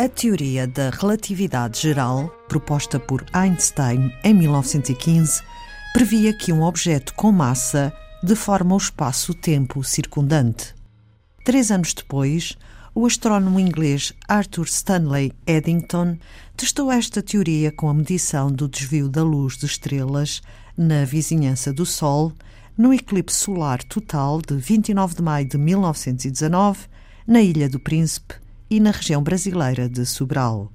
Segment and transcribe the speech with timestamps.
[0.00, 5.42] A teoria da relatividade geral, proposta por Einstein em 1915,
[5.92, 10.74] previa que um objeto com massa deforma o espaço-tempo circundante.
[11.44, 12.56] Três anos depois,
[12.94, 16.16] o astrónomo inglês Arthur Stanley Eddington
[16.56, 20.40] testou esta teoria com a medição do desvio da luz de estrelas
[20.78, 22.32] na vizinhança do Sol,
[22.74, 26.86] no eclipse solar total de 29 de maio de 1919,
[27.26, 28.36] na Ilha do Príncipe,
[28.70, 30.70] e na região brasileira de Sobral.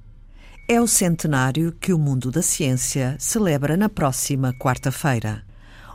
[0.68, 5.42] É o centenário que o mundo da ciência celebra na próxima quarta-feira.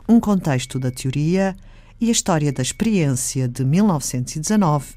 [0.08, 1.54] Um contexto da teoria
[2.00, 4.94] e a história da experiência de 1919,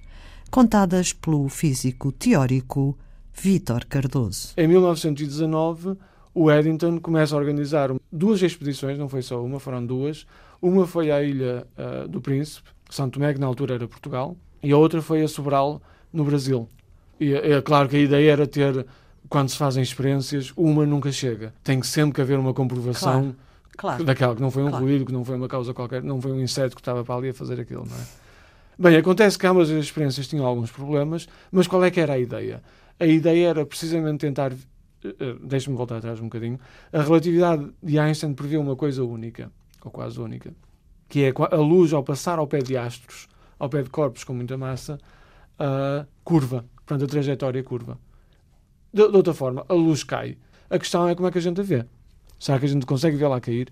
[0.50, 2.98] contadas pelo físico teórico
[3.32, 4.54] Vítor Cardoso.
[4.58, 5.96] Em 1919,
[6.34, 10.26] o Eddington começa a organizar duas expedições, não foi só uma, foram duas.
[10.60, 14.72] Uma foi à Ilha uh, do Príncipe, São Tomé, que na altura era Portugal, e
[14.72, 15.80] a outra foi a Sobral,
[16.12, 16.68] no Brasil.
[17.20, 18.86] E é, é claro que a ideia era ter,
[19.30, 21.54] quando se fazem experiências, uma nunca chega.
[21.64, 23.36] Tem sempre que haver uma comprovação claro,
[23.78, 24.86] claro, daquela que não foi um claro.
[24.86, 27.30] ruído, que não foi uma causa qualquer, não foi um inseto que estava para ali
[27.30, 28.26] a fazer aquilo, não é?
[28.78, 32.20] Bem, acontece que ambas as experiências tinham alguns problemas, mas qual é que era a
[32.20, 32.62] ideia?
[33.00, 36.60] A ideia era precisamente tentar, uh, deixe-me voltar atrás um bocadinho,
[36.92, 39.50] a relatividade de Einstein prevê uma coisa única,
[39.82, 40.54] ou quase única,
[41.08, 44.34] que é a luz ao passar ao pé de astros, ao pé de corpos com
[44.34, 45.00] muita massa,
[45.58, 46.66] uh, curva.
[46.86, 47.98] Portanto, a trajetória curva.
[48.94, 50.38] De, de, outra forma, a luz cai.
[50.70, 51.86] A questão é como é que a gente a vê.
[52.40, 53.72] Será que a gente consegue vê-la cair?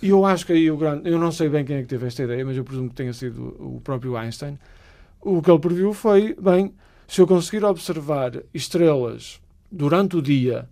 [0.00, 1.10] E eu acho que aí o grande.
[1.10, 3.12] Eu não sei bem quem é que teve esta ideia, mas eu presumo que tenha
[3.12, 4.58] sido o próprio Einstein.
[5.20, 6.72] O que ele previu foi: bem,
[7.06, 9.40] se eu conseguir observar estrelas
[9.70, 10.68] durante o dia,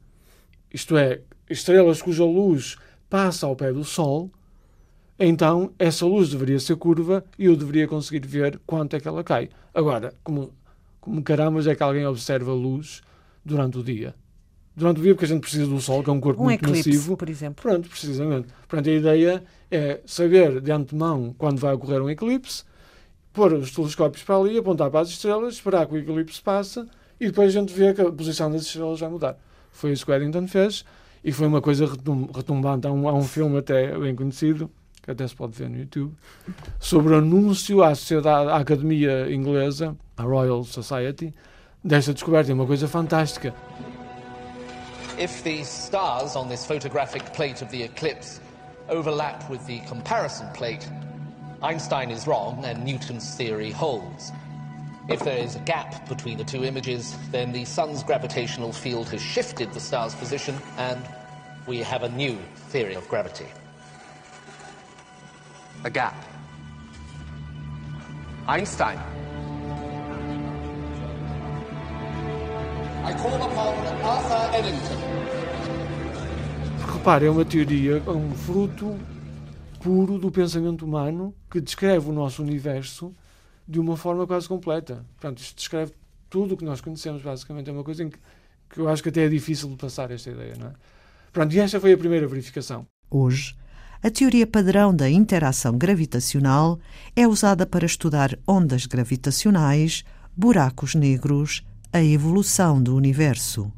[0.72, 2.76] isto é, estrelas cuja luz
[3.10, 4.30] passa ao pé do Sol,
[5.18, 9.24] então essa luz deveria ser curva e eu deveria conseguir ver quanto é que ela
[9.24, 9.48] cai.
[9.74, 10.52] Agora, como
[11.06, 13.00] como caramba é que alguém observa a luz
[13.44, 14.12] durante o dia?
[14.74, 16.64] Durante o dia, porque a gente precisa do Sol, que é um corpo um muito
[16.64, 17.16] eclipse, massivo.
[17.16, 17.62] por exemplo.
[17.62, 18.48] Pronto, precisamente.
[18.66, 22.64] Portanto, a ideia é saber de antemão quando vai ocorrer um eclipse,
[23.32, 26.84] pôr os telescópios para ali, apontar para as estrelas, esperar que o eclipse passe
[27.20, 29.38] e depois a gente vê que a posição das estrelas vai mudar.
[29.70, 30.84] Foi isso que o Eddington fez
[31.22, 31.86] e foi uma coisa
[32.34, 32.88] retumbante.
[32.88, 34.68] Há um, há um filme até bem conhecido,
[35.06, 36.12] que até se pode ver no YouTube,
[36.80, 41.32] sobre anúncio à sociedade, à Academia Inglesa, a Royal Society,
[41.82, 42.50] desta descoberta.
[42.50, 43.54] É uma coisa fantástica.
[45.16, 48.40] If the stars on this photographic plate of the eclipse
[48.88, 50.86] overlap with the comparison plate,
[51.62, 54.32] Einstein is wrong and Newton's theory holds.
[55.08, 59.22] If there is a gap between the two images, then the sun's gravitational field has
[59.22, 61.00] shifted the star's position and
[61.68, 62.36] we have a new
[62.70, 63.46] theory of gravity.
[65.84, 66.16] A gap.
[68.46, 68.98] Einstein.
[73.04, 74.96] I call upon Arthur Eddington.
[76.92, 78.96] Repare, é uma teoria, é um fruto
[79.80, 83.14] puro do pensamento humano que descreve o nosso universo
[83.66, 85.04] de uma forma quase completa.
[85.14, 85.92] Portanto, isto descreve
[86.28, 87.70] tudo o que nós conhecemos, basicamente.
[87.70, 88.18] É uma coisa em que,
[88.70, 90.72] que eu acho que até é difícil de passar esta ideia, não é?
[91.32, 92.86] Pronto, e esta foi a primeira verificação.
[93.10, 93.56] Hoje,
[94.02, 96.78] a teoria padrão da interação gravitacional
[97.14, 100.04] é usada para estudar ondas gravitacionais,
[100.36, 103.72] buracos negros, a evolução do universo.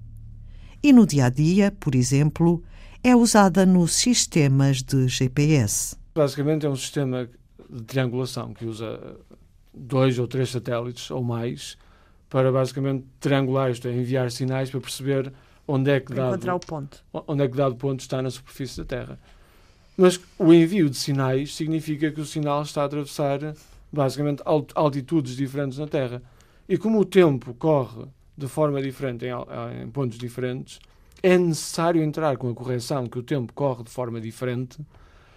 [0.82, 2.62] E no dia a dia, por exemplo,
[3.02, 5.96] é usada nos sistemas de GPS.
[6.14, 7.28] Basicamente é um sistema
[7.70, 9.16] de triangulação que usa
[9.72, 11.76] dois ou três satélites ou mais
[12.28, 15.32] para basicamente triangular, isto é, enviar sinais para perceber
[15.66, 16.38] onde é que dado,
[17.26, 19.18] onde é que dado ponto está na superfície da Terra.
[20.00, 23.40] Mas o envio de sinais significa que o sinal está a atravessar
[23.92, 24.40] basicamente
[24.76, 26.22] altitudes diferentes na Terra.
[26.68, 28.04] E como o tempo corre
[28.36, 30.78] de forma diferente em, em pontos diferentes,
[31.20, 34.78] é necessário entrar com a correção que o tempo corre de forma diferente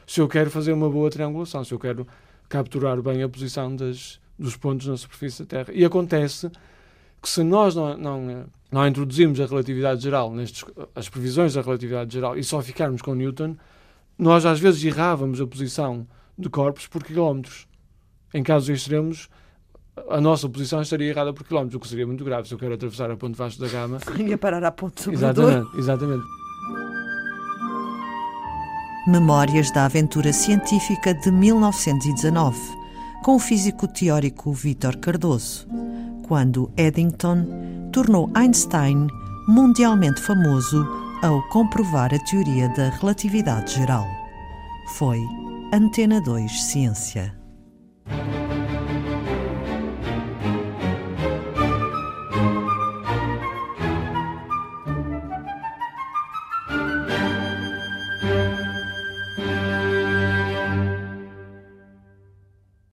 [0.05, 2.05] se eu quero fazer uma boa triangulação, se eu quero
[2.47, 5.73] capturar bem a posição das, dos pontos na superfície da Terra.
[5.73, 6.51] E acontece
[7.19, 12.13] que se nós não, não, não introduzirmos a relatividade geral, nestes, as previsões da relatividade
[12.13, 13.55] geral, e só ficarmos com Newton,
[14.21, 16.05] nós às vezes errávamos a posição
[16.37, 17.67] de corpos por quilómetros.
[18.31, 19.27] Em casos extremos,
[20.07, 22.47] a nossa posição estaria errada por quilómetros, o que seria muito grave.
[22.47, 23.97] Se eu quero atravessar a ponte Vasco da Gama...
[24.19, 26.23] Ia parar à ponte Exatamente, exatamente.
[29.07, 32.55] Memórias da Aventura Científica de 1919,
[33.23, 35.67] com o físico teórico Vítor Cardoso,
[36.27, 39.07] quando Eddington tornou Einstein
[39.47, 44.07] mundialmente famoso ao comprovar a teoria da relatividade geral.
[44.87, 45.19] Foi
[45.71, 47.40] Antena 2 Ciência.